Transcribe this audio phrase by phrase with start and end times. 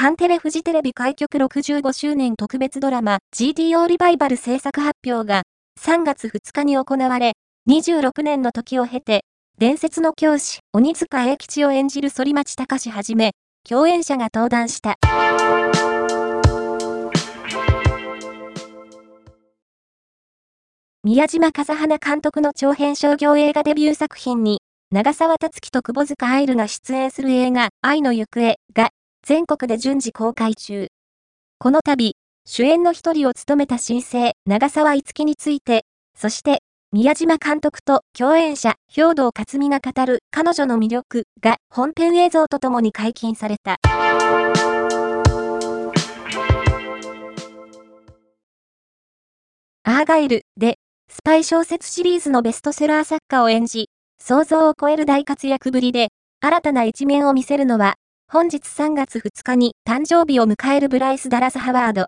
[0.00, 5.42] カンテレフジテレビ開局65周年特別ドラマ GTO リバイバル制作発表が
[5.80, 7.32] 3月2日に行われ、
[7.68, 9.24] 26年の時を経て、
[9.58, 13.32] 伝説の教師、鬼塚英吉を演じる反町隆史はじめ、
[13.68, 14.94] 共演者が登壇した。
[21.02, 24.60] 宮島風花監督の長編商業映画デビュー作品に、
[24.92, 28.90] 長沢達樹と窪塚愛流が出演する映画、愛の行方が、
[29.28, 30.88] 全国で順次公開中。
[31.58, 35.84] この度、主演の一人を務めた新星、長沢いつきについて、
[36.16, 36.62] そして、
[36.92, 43.76] 宮島監督と共演者、兵道克美が語る彼女の魅力が本編映像とともに解禁された。
[49.84, 50.78] アーガイルで、
[51.10, 56.08] スパイ小説シリーズのベストセラー作家を演じ、想像を超える大活躍ぶりで、
[56.40, 57.96] 新たな一面を見せるのは、
[58.30, 62.06] 本日3月2日に誕生日を迎えるブライス・ダラス・ハワード。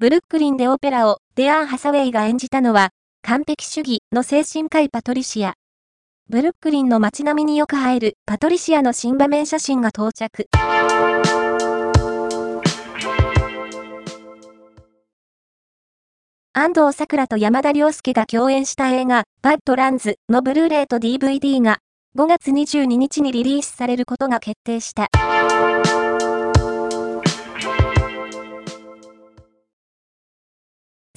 [0.00, 2.90] ブルックリンでオペラをデアン・ハサウェイが演じたのは、
[3.22, 5.54] 完璧主義の精神科医パトリシア。
[6.28, 10.48] ブルックリンの街並みによく映えるパトリシアの新場面写真が到着。
[16.62, 21.78] 安藤桜と山田涼介が共演した映画、バッドランズのブルーレイと DVD が
[22.18, 25.08] 5月22日にリリースされることが決定した。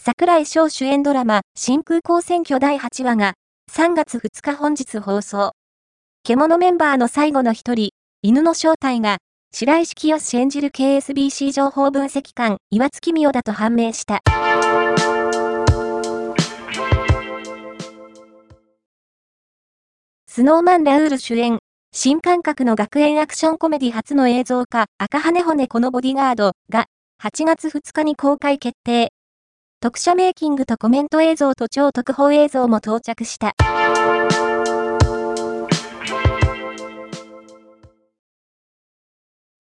[0.01, 3.33] 桜井翔主演ドラマ、真空港選挙第8話が
[3.69, 5.51] 3月2日本日放送。
[6.23, 7.89] 獣メンバーの最後の一人、
[8.21, 9.17] 犬の正体が
[9.51, 14.21] 白石清演じる KSBC 情報分析官、岩月美代だと判明した。
[20.35, 21.59] スノーマン・ラウール主演、
[21.91, 26.87] 新感覚の学園アクションコメディ初の映像化、赤羽骨このボディガードが、
[27.21, 29.11] 8月2日に公開決定。
[29.79, 33.53] 特写メイキングとコメント映像と超特報映像も到着した。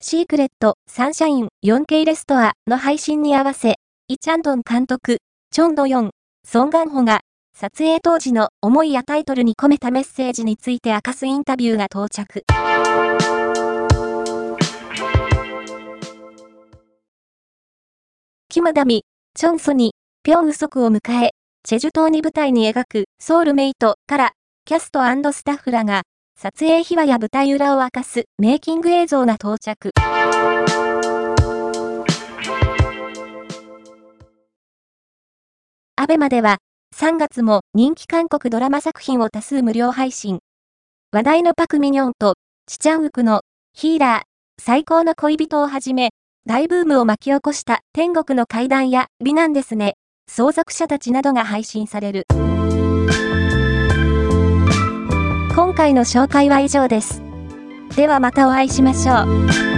[0.01, 3.75] シークレット、サンシャイン、4K レストアの配信に合わせ、
[4.07, 5.19] イチャンドン監督、
[5.51, 6.09] チョンドヨン、
[6.43, 7.21] ソンガンホが
[7.55, 12.43] 撮影当時の思いやタイトルに込めたメッセージについて明かすインタビューが到着。
[18.49, 19.03] キムダミ、
[19.35, 19.93] チョンソニ、
[20.23, 24.31] ピョンウソクを迎え、チェジュ島に舞台に描くソウルメイトから
[24.65, 26.01] キャストスタッフらが
[26.35, 29.91] 撮影秘話や舞台裏を明かすメイキング映像が到着。
[35.95, 36.57] アベマでは
[36.93, 40.41] 3月も人気韓国ドラマ作品を多数無料配信。
[41.11, 42.35] 話題のパクミニョンと、
[42.67, 43.41] チチャンウクの
[43.73, 46.11] ヒーラー、最高の恋人をはじめ、
[46.45, 49.95] 大ブームを巻き起こした天国の階段や美男ですね、
[50.29, 52.27] 相続者たちなどが配信される。
[55.55, 57.23] 今回の紹介は以上です。
[57.95, 59.72] ではまたお会いしましょう。